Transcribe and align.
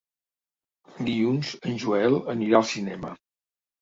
Dilluns 1.09 1.51
en 1.71 1.77
Joel 1.83 2.17
anirà 2.37 2.59
al 2.63 2.67
cinema. 2.71 3.13